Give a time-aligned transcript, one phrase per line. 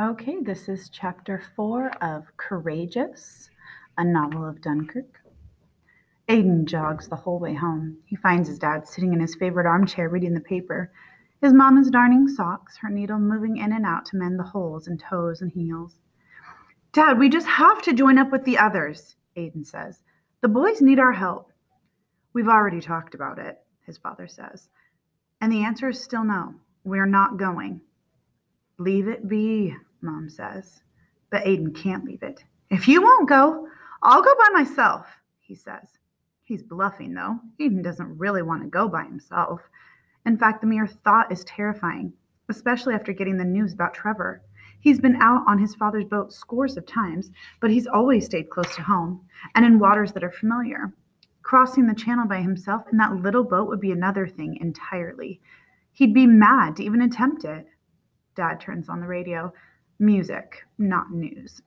[0.00, 3.50] Okay, this is chapter four of Courageous,
[3.98, 5.20] a novel of Dunkirk.
[6.26, 7.98] Aidan jogs the whole way home.
[8.06, 10.90] He finds his dad sitting in his favorite armchair reading the paper.
[11.42, 14.88] His mom is darning socks, her needle moving in and out to mend the holes
[14.88, 15.98] in toes and heels.
[16.94, 20.00] Dad, we just have to join up with the others, Aidan says.
[20.40, 21.52] The boys need our help.
[22.32, 24.70] We've already talked about it, his father says.
[25.42, 26.54] And the answer is still no.
[26.84, 27.82] We're not going.
[28.78, 30.82] Leave it be, Mom says.
[31.30, 32.42] But Aidan can't leave it.
[32.70, 33.66] If you won't go,
[34.02, 35.06] I'll go by myself,
[35.40, 35.88] he says.
[36.42, 37.38] He's bluffing, though.
[37.60, 39.60] Aidan doesn't really want to go by himself.
[40.26, 42.12] In fact, the mere thought is terrifying,
[42.48, 44.42] especially after getting the news about Trevor.
[44.80, 47.30] He's been out on his father's boat scores of times,
[47.60, 50.92] but he's always stayed close to home and in waters that are familiar.
[51.42, 55.40] Crossing the channel by himself in that little boat would be another thing entirely.
[55.92, 57.66] He'd be mad to even attempt it.
[58.36, 59.52] Dad turns on the radio.
[60.00, 61.60] Music, not news.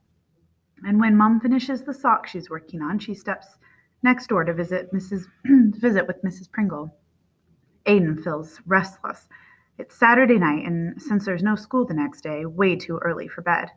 [0.84, 3.60] And when Mom finishes the sock she's working on, she steps
[4.02, 5.28] next door to visit Mrs.
[5.46, 6.52] visit with Mrs.
[6.52, 6.94] Pringle.
[7.86, 9.28] Aiden feels restless.
[9.78, 13.44] It's Saturday night, and since there's no school the next day, way too early for
[13.44, 13.70] bed.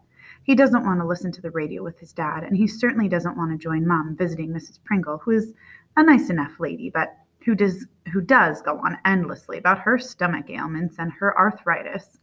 [0.45, 3.37] He doesn't want to listen to the radio with his dad, and he certainly doesn't
[3.37, 4.83] want to join Mom visiting Mrs.
[4.85, 5.53] Pringle, who is
[5.97, 10.49] a nice enough lady, but who does who does go on endlessly about her stomach
[10.49, 12.19] ailments and her arthritis.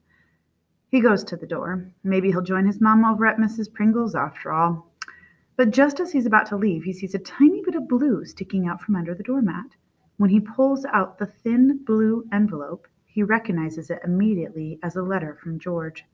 [0.94, 1.91] He goes to the door.
[2.03, 3.73] Maybe he'll join his mom over at Mrs.
[3.73, 4.94] Pringle's after all.
[5.55, 8.67] But just as he's about to leave, he sees a tiny bit of blue sticking
[8.67, 9.71] out from under the doormat.
[10.17, 15.33] When he pulls out the thin blue envelope, he recognizes it immediately as a letter
[15.41, 16.05] from George.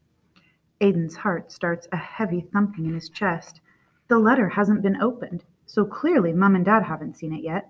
[0.80, 3.59] Aidan's heart starts a heavy thumping in his chest.
[4.07, 7.69] The letter hasn't been opened, so clearly Mum and Dad haven't seen it yet.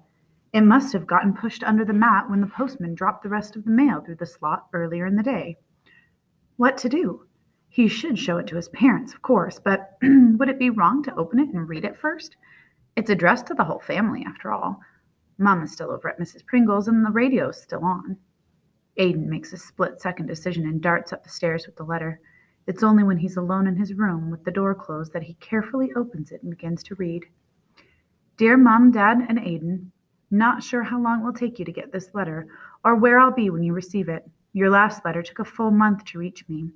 [0.54, 3.66] It must have gotten pushed under the mat when the postman dropped the rest of
[3.66, 5.58] the mail through the slot earlier in the day.
[6.60, 7.26] What to do?
[7.70, 11.16] He should show it to his parents, of course, but would it be wrong to
[11.16, 12.36] open it and read it first?
[12.98, 14.82] It's addressed to the whole family, after all.
[15.38, 16.46] Mom is still over at Mrs.
[16.46, 18.18] Pringle's, and the radio's still on.
[18.98, 22.20] Aidan makes a split second decision and darts up the stairs with the letter.
[22.68, 25.94] It's only when he's alone in his room with the door closed that he carefully
[25.96, 27.24] opens it and begins to read.
[28.36, 29.94] Dear Mom, Dad, and Aidan,
[30.30, 32.48] not sure how long it will take you to get this letter
[32.84, 34.30] or where I'll be when you receive it.
[34.54, 36.72] Your last letter took a full month to reach me.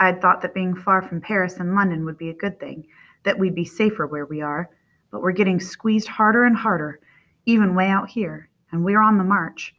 [0.00, 2.86] I'd thought that being far from Paris and London would be a good thing,
[3.22, 4.68] that we'd be safer where we are,
[5.12, 6.98] but we're getting squeezed harder and harder,
[7.46, 9.74] even way out here, and we're on the march.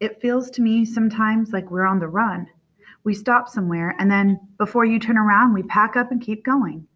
[0.00, 2.48] It feels to me sometimes like we're on the run.
[3.04, 6.88] We stop somewhere, and then before you turn around, we pack up and keep going.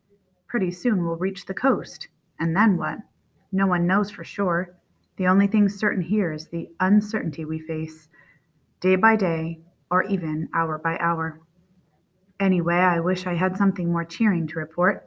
[0.49, 2.09] Pretty soon we'll reach the coast.
[2.41, 2.99] And then what?
[3.53, 4.77] No one knows for sure.
[5.17, 8.09] The only thing certain here is the uncertainty we face
[8.81, 9.61] day by day,
[9.91, 11.41] or even hour by hour.
[12.39, 15.07] Anyway, I wish I had something more cheering to report,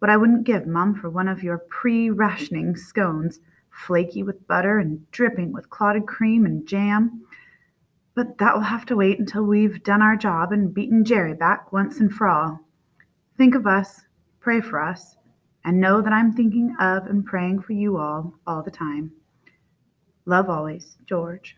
[0.00, 3.38] but I wouldn't give Mum for one of your pre rationing scones,
[3.70, 7.22] flaky with butter and dripping with clotted cream and jam.
[8.14, 11.72] But that will have to wait until we've done our job and beaten Jerry back
[11.72, 12.60] once and for all.
[13.36, 14.02] Think of us,
[14.40, 15.16] pray for us,
[15.64, 19.12] and know that I'm thinking of and praying for you all all the time.
[20.26, 21.56] Love always, George.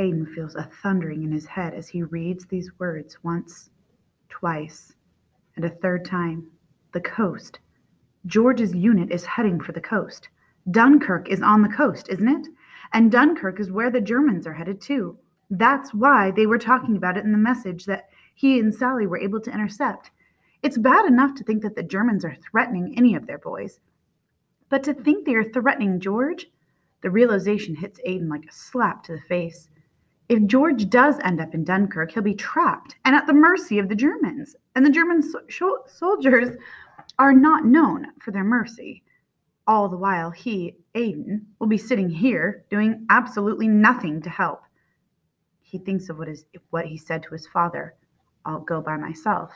[0.00, 3.68] Aidan feels a thundering in his head as he reads these words once,
[4.30, 4.94] twice,
[5.56, 6.50] and a third time.
[6.92, 7.60] The coast.
[8.24, 10.30] George's unit is heading for the coast.
[10.70, 12.48] Dunkirk is on the coast, isn't it?
[12.94, 15.18] And Dunkirk is where the Germans are headed too.
[15.50, 19.20] That's why they were talking about it in the message that he and Sally were
[19.20, 20.10] able to intercept.
[20.62, 23.80] It's bad enough to think that the Germans are threatening any of their boys.
[24.70, 26.46] But to think they are threatening George,
[27.02, 29.68] the realization hits Aidan like a slap to the face.
[30.30, 33.88] If George does end up in Dunkirk, he'll be trapped and at the mercy of
[33.88, 34.54] the Germans.
[34.76, 36.56] And the German so- soldiers
[37.18, 39.02] are not known for their mercy.
[39.66, 44.62] All the while, he, Aidan, will be sitting here doing absolutely nothing to help.
[45.62, 47.96] He thinks of what, is, what he said to his father
[48.44, 49.50] I'll go by myself.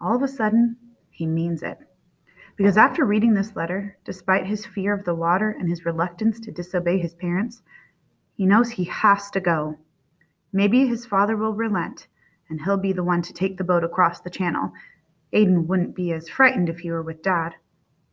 [0.00, 0.76] All of a sudden,
[1.10, 1.78] he means it.
[2.54, 6.52] Because after reading this letter, despite his fear of the water and his reluctance to
[6.52, 7.62] disobey his parents,
[8.36, 9.78] he knows he has to go.
[10.52, 12.08] Maybe his father will relent,
[12.48, 14.72] and he'll be the one to take the boat across the channel.
[15.32, 17.54] Aidan wouldn't be as frightened if he were with Dad.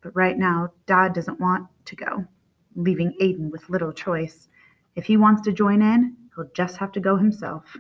[0.02, 2.26] But right now, Dad doesn't want to go,
[2.76, 4.48] leaving Aidan with little choice.
[4.96, 7.78] If he wants to join in, he'll just have to go himself.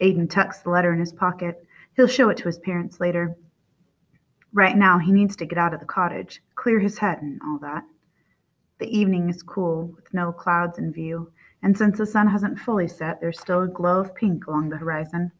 [0.00, 1.64] Aidan tucks the letter in his pocket.
[1.94, 3.36] He'll show it to his parents later.
[4.52, 7.58] Right now, he needs to get out of the cottage, clear his head, and all
[7.58, 7.84] that.
[8.78, 11.32] The evening is cool, with no clouds in view,
[11.62, 14.76] and since the sun hasn't fully set, there's still a glow of pink along the
[14.76, 15.32] horizon.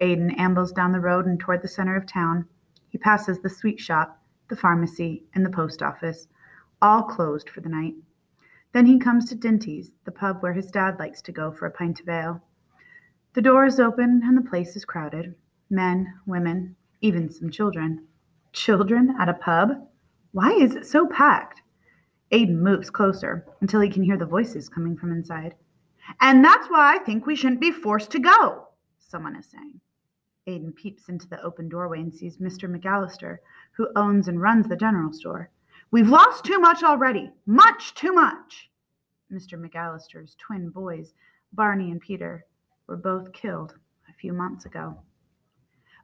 [0.00, 2.46] Aidan ambles down the road and toward the center of town.
[2.88, 6.28] He passes the sweet shop, the pharmacy, and the post office,
[6.82, 7.94] all closed for the night.
[8.72, 11.70] Then he comes to Dinty's, the pub where his dad likes to go for a
[11.70, 12.42] pint of ale.
[13.34, 15.34] The door is open and the place is crowded
[15.70, 18.04] men, women, even some children.
[18.52, 19.70] Children at a pub?
[20.32, 21.59] Why is it so packed?
[22.32, 25.54] Aidan moves closer until he can hear the voices coming from inside.
[26.20, 28.68] And that's why I think we shouldn't be forced to go,
[28.98, 29.80] someone is saying.
[30.46, 32.68] Aidan peeps into the open doorway and sees Mr.
[32.68, 33.38] McAllister,
[33.72, 35.50] who owns and runs the general store.
[35.90, 38.70] We've lost too much already, much too much.
[39.32, 39.60] Mr.
[39.60, 41.14] McAllister's twin boys,
[41.52, 42.46] Barney and Peter,
[42.86, 43.74] were both killed
[44.08, 44.96] a few months ago.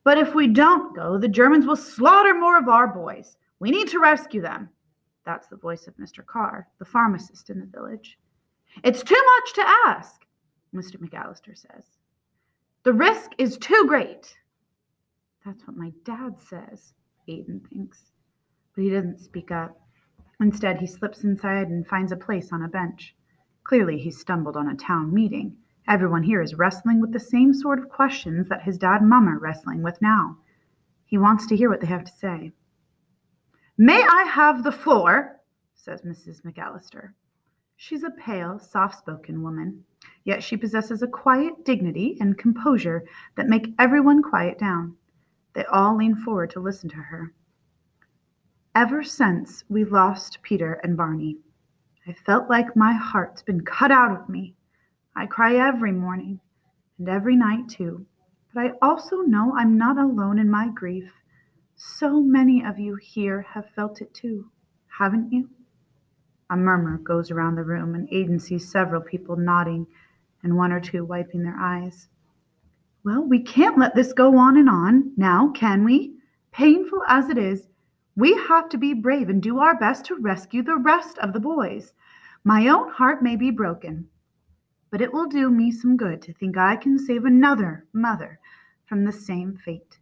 [0.05, 3.37] But if we don't go, the Germans will slaughter more of our boys.
[3.59, 4.69] We need to rescue them.
[5.27, 6.25] That's the voice of Mr.
[6.25, 8.17] Carr, the pharmacist in the village.
[8.85, 10.25] It's too much to ask,
[10.73, 10.97] Mr.
[10.97, 11.85] McAllister says.
[12.85, 14.37] The risk is too great.
[15.45, 16.93] That's what my dad says,
[17.27, 18.13] Aidan thinks.
[18.75, 19.77] But he doesn't speak up.
[20.41, 23.17] Instead, he slips inside and finds a place on a bench.
[23.65, 25.57] Clearly, he stumbled on a town meeting.
[25.89, 29.29] Everyone here is wrestling with the same sort of questions that his dad and mom
[29.29, 30.37] are wrestling with now.
[31.05, 32.53] He wants to hear what they have to say.
[33.79, 35.41] May I have the floor?
[35.75, 36.41] says Mrs.
[36.43, 37.11] McAllister.
[37.77, 39.85] She's a pale, soft spoken woman,
[40.25, 43.05] yet she possesses a quiet dignity and composure
[43.37, 44.97] that make everyone quiet down.
[45.53, 47.35] They all lean forward to listen to her.
[48.75, 51.37] Ever since we lost Peter and Barney,
[52.07, 54.55] I felt like my heart's been cut out of me.
[55.15, 56.41] I cry every morning
[56.99, 58.07] and every night too.
[58.55, 61.13] But I also know I'm not alone in my grief.
[61.79, 64.51] So many of you here have felt it too,
[64.99, 65.51] haven't you?
[66.49, 69.87] A murmur goes around the room, and Aidan sees several people nodding
[70.43, 72.09] and one or two wiping their eyes.
[73.05, 76.15] Well, we can't let this go on and on now, can we?
[76.51, 77.69] Painful as it is,
[78.17, 81.41] we have to be brave and do our best to rescue the rest of the
[81.41, 81.93] boys.
[82.43, 84.09] My own heart may be broken,
[84.91, 88.41] but it will do me some good to think I can save another mother
[88.87, 89.99] from the same fate.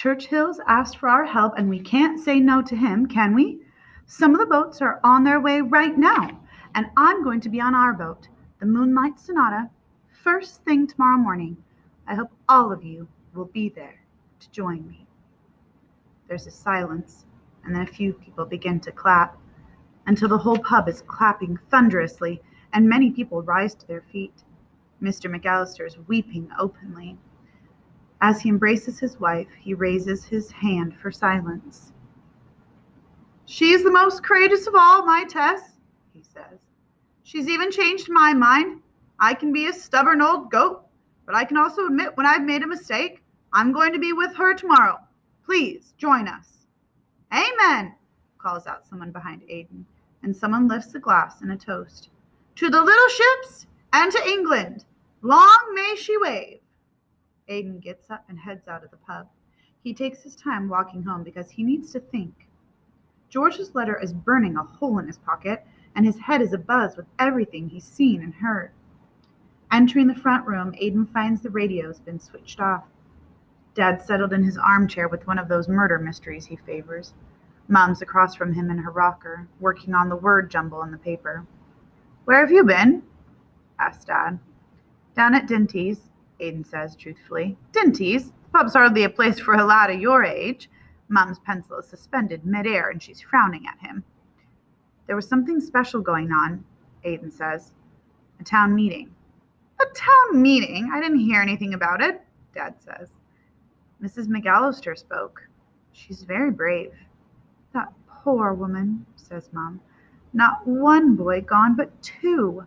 [0.00, 3.60] Churchill's asked for our help, and we can't say no to him, can we?
[4.06, 6.40] Some of the boats are on their way right now,
[6.74, 8.26] and I'm going to be on our boat,
[8.60, 9.68] the Moonlight Sonata,
[10.10, 11.54] first thing tomorrow morning.
[12.06, 14.00] I hope all of you will be there
[14.38, 15.06] to join me.
[16.28, 17.26] There's a silence,
[17.66, 19.36] and then a few people begin to clap
[20.06, 22.40] until the whole pub is clapping thunderously
[22.72, 24.44] and many people rise to their feet.
[25.02, 25.30] Mr.
[25.30, 27.18] McAllister is weeping openly.
[28.22, 31.92] As he embraces his wife, he raises his hand for silence.
[33.46, 35.76] She's the most courageous of all, my Tess,
[36.12, 36.60] he says.
[37.22, 38.82] She's even changed my mind.
[39.18, 40.82] I can be a stubborn old goat,
[41.26, 43.22] but I can also admit when I've made a mistake.
[43.52, 44.98] I'm going to be with her tomorrow.
[45.44, 46.66] Please join us.
[47.32, 47.94] Amen,
[48.38, 49.86] calls out someone behind Aidan,
[50.22, 52.10] and someone lifts a glass in a toast.
[52.56, 54.84] To the little ships and to England.
[55.22, 56.60] Long may she wave.
[57.50, 59.28] Aidan gets up and heads out of the pub.
[59.82, 62.46] He takes his time walking home because he needs to think.
[63.28, 67.06] George's letter is burning a hole in his pocket, and his head is abuzz with
[67.18, 68.72] everything he's seen and heard.
[69.72, 72.84] Entering the front room, Aidan finds the radio's been switched off.
[73.74, 77.14] Dad settled in his armchair with one of those murder mysteries he favors.
[77.68, 81.46] Mom's across from him in her rocker, working on the word jumble in the paper.
[82.24, 83.04] Where have you been?
[83.78, 84.40] asked Dad.
[85.14, 86.09] Down at Dinty's,
[86.40, 87.56] Aidan says truthfully.
[87.72, 88.30] Dinty's?
[88.30, 90.68] The pub's hardly a place for a lad of your age.
[91.08, 94.04] Mum's pencil is suspended midair and she's frowning at him.
[95.06, 96.64] There was something special going on,
[97.04, 97.72] Aidan says.
[98.40, 99.10] A town meeting.
[99.80, 100.90] A town meeting?
[100.92, 102.22] I didn't hear anything about it,
[102.54, 103.08] Dad says.
[104.02, 104.28] Mrs.
[104.28, 105.42] McAllister spoke.
[105.92, 106.92] She's very brave.
[107.74, 109.80] That poor woman, says Mum.
[110.32, 112.64] Not one boy gone, but two.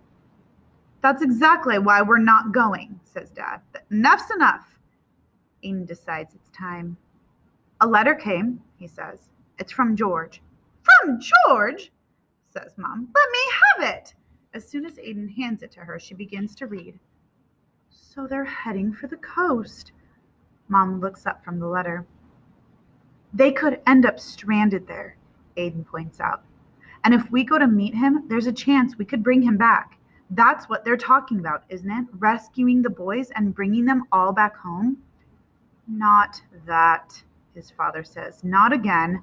[1.04, 3.60] That's exactly why we're not going, says Dad.
[3.92, 4.80] Enough's enough.
[5.62, 6.96] Aidan decides it's time.
[7.82, 9.28] A letter came, he says.
[9.60, 10.42] It's from George.
[10.82, 11.92] From George?
[12.54, 13.10] says Mom.
[13.14, 13.40] Let me
[13.90, 14.14] have it.
[14.54, 16.98] As soon as Aiden hands it to her, she begins to read.
[17.90, 19.92] So they're heading for the coast.
[20.70, 22.06] Mom looks up from the letter.
[23.34, 25.18] They could end up stranded there,
[25.58, 26.46] Aiden points out.
[27.04, 29.98] And if we go to meet him, there's a chance we could bring him back.
[30.36, 32.06] That's what they're talking about, isn't it?
[32.18, 34.98] Rescuing the boys and bringing them all back home?
[35.88, 37.22] Not that,
[37.54, 38.44] his father says.
[38.44, 39.22] Not again.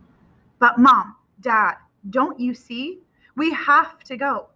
[0.60, 1.74] But, Mom, Dad,
[2.10, 3.00] don't you see?
[3.36, 4.48] We have to go.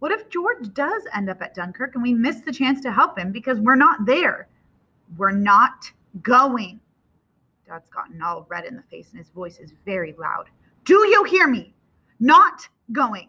[0.00, 3.18] What if George does end up at Dunkirk and we miss the chance to help
[3.18, 4.48] him because we're not there?
[5.16, 5.90] We're not
[6.20, 6.80] going.
[7.66, 10.50] Dad's gotten all red in the face and his voice is very loud.
[10.84, 11.72] Do you hear me?
[12.20, 13.28] Not going.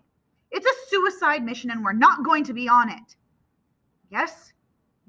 [0.53, 3.15] It's a suicide mission and we're not going to be on it.
[4.11, 4.53] Yes,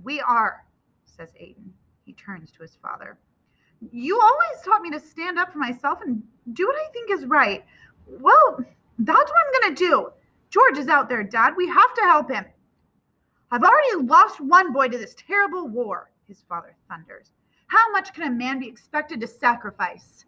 [0.02, 0.64] we are,
[1.04, 1.70] says Aiden.
[2.04, 3.18] He turns to his father.
[3.92, 6.22] You always taught me to stand up for myself and
[6.54, 7.64] do what I think is right.
[8.06, 8.64] Well,
[8.98, 10.12] that's what I'm going to do.
[10.48, 11.54] George is out there, Dad.
[11.56, 12.44] We have to help him.
[13.50, 17.32] I've already lost one boy to this terrible war, his father thunders.
[17.66, 20.24] How much can a man be expected to sacrifice?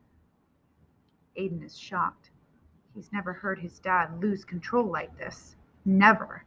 [1.39, 2.26] Aiden is shocked.
[2.97, 5.55] He's never heard his dad lose control like this.
[5.85, 6.47] Never.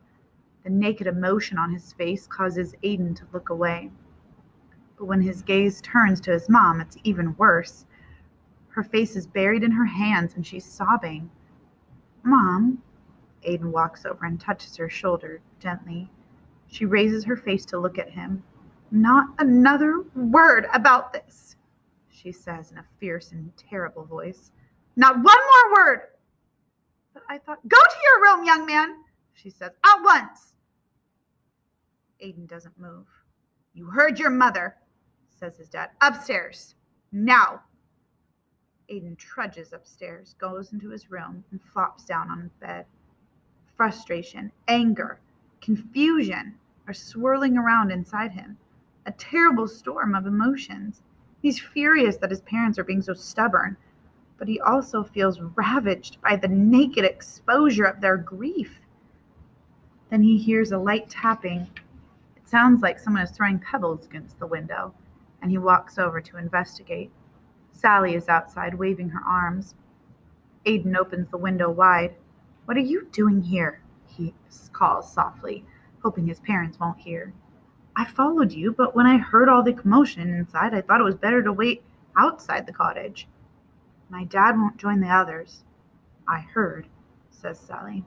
[0.63, 3.91] The naked emotion on his face causes Aiden to look away.
[4.97, 7.85] But when his gaze turns to his mom, it's even worse.
[8.69, 11.29] Her face is buried in her hands and she's sobbing.
[12.23, 12.81] Mom,
[13.47, 16.09] Aiden walks over and touches her shoulder gently.
[16.65, 18.41] She raises her face to look at him.
[18.89, 21.57] Not another word about this,
[22.09, 24.51] she says in a fierce and terrible voice.
[24.95, 26.01] Not one more word.
[27.27, 30.53] But I thought, go to your room, young man, she says, at once.
[32.23, 33.07] Aiden doesn't move.
[33.73, 34.75] You heard your mother,
[35.29, 35.89] says his dad.
[36.01, 36.75] Upstairs.
[37.11, 37.61] Now.
[38.91, 42.85] Aiden trudges upstairs, goes into his room, and flops down on his bed.
[43.75, 45.19] Frustration, anger,
[45.61, 46.55] confusion
[46.87, 48.57] are swirling around inside him.
[49.05, 51.01] A terrible storm of emotions.
[51.41, 53.77] He's furious that his parents are being so stubborn,
[54.39, 58.79] but he also feels ravaged by the naked exposure of their grief.
[60.09, 61.69] Then he hears a light tapping.
[62.37, 64.93] It sounds like someone is throwing pebbles against the window,
[65.41, 67.11] and he walks over to investigate.
[67.73, 69.75] Sally is outside waving her arms.
[70.65, 72.15] Aiden opens the window wide.
[72.65, 73.81] What are you doing here?
[74.07, 74.33] He
[74.71, 75.65] calls softly,
[76.01, 77.33] hoping his parents won't hear.
[77.95, 81.15] I followed you, but when I heard all the commotion inside, I thought it was
[81.15, 81.83] better to wait
[82.17, 83.27] outside the cottage.
[84.09, 85.63] My dad won't join the others.
[86.27, 86.87] I heard,
[87.29, 88.03] says Sally.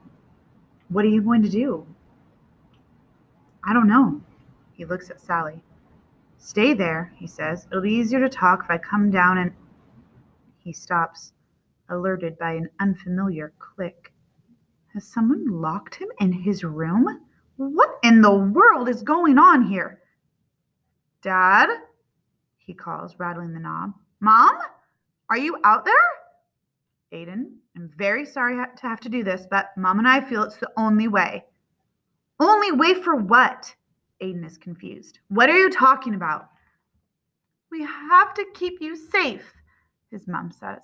[0.89, 1.87] What are you going to do?
[3.65, 4.21] I don't know.
[4.73, 5.63] He looks at Sally.
[6.39, 7.67] Stay there, he says.
[7.71, 9.53] It'll be easier to talk if I come down and.
[10.59, 11.33] He stops,
[11.89, 14.13] alerted by an unfamiliar click.
[14.93, 17.07] Has someone locked him in his room?
[17.57, 20.01] What in the world is going on here?
[21.23, 21.69] Dad?
[22.59, 23.93] He calls, rattling the knob.
[24.21, 24.57] Mom?
[25.33, 25.95] Are you out there?
[27.15, 30.59] Aiden, I'm very sorry to have to do this, but Mom and I feel it's
[30.59, 31.43] the only way.
[32.39, 33.75] Only way for what?
[34.23, 35.21] Aiden is confused.
[35.29, 36.51] What are you talking about?
[37.71, 39.51] We have to keep you safe,
[40.11, 40.83] his mom says.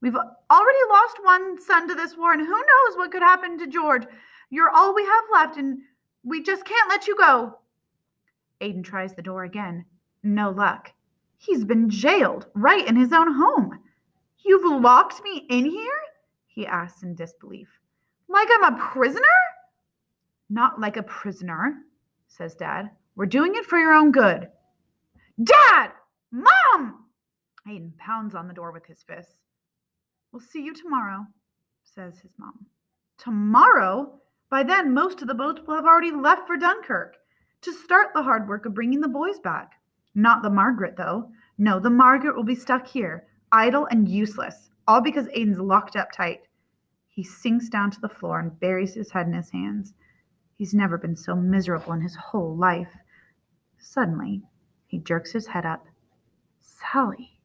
[0.00, 3.66] We've already lost one son to this war, and who knows what could happen to
[3.66, 4.06] George.
[4.48, 5.80] You're all we have left, and
[6.24, 7.58] we just can't let you go.
[8.62, 9.84] Aiden tries the door again.
[10.22, 10.90] No luck.
[11.42, 13.80] He's been jailed right in his own home.
[14.44, 16.00] You've locked me in here?
[16.46, 17.68] He asks in disbelief.
[18.28, 19.26] Like I'm a prisoner?
[20.48, 21.78] Not like a prisoner,
[22.28, 22.90] says Dad.
[23.16, 24.50] We're doing it for your own good.
[25.42, 25.90] Dad!
[26.30, 27.06] Mom!
[27.68, 29.40] Aiden pounds on the door with his fists.
[30.30, 31.26] We'll see you tomorrow,
[31.82, 32.66] says his mom.
[33.18, 34.20] Tomorrow?
[34.48, 37.16] By then, most of the boats will have already left for Dunkirk
[37.62, 39.72] to start the hard work of bringing the boys back.
[40.14, 41.30] Not the Margaret, though.
[41.58, 46.12] No, the Margaret will be stuck here, idle and useless, all because Aiden's locked up
[46.12, 46.40] tight.
[47.08, 49.94] He sinks down to the floor and buries his head in his hands.
[50.56, 52.94] He's never been so miserable in his whole life.
[53.78, 54.42] Suddenly,
[54.86, 55.86] he jerks his head up.
[56.60, 57.40] Sally.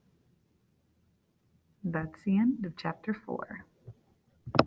[1.84, 3.66] That's the end of chapter four.